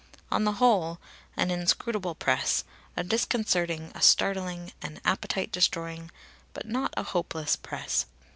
On 0.31 0.45
the 0.45 0.53
whole, 0.53 0.97
an 1.37 1.51
inscrutable 1.51 2.15
press, 2.15 2.63
a 2.97 3.03
disconcerting, 3.03 3.91
a 3.93 4.01
startling, 4.01 4.73
an 4.81 4.99
appetite 5.05 5.51
destroying, 5.51 6.09
but 6.55 6.65
not 6.67 6.91
a 6.97 7.03
hopeless 7.03 7.55
press. 7.55 8.07